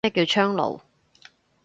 [0.03, 0.81] 乜叫窗爐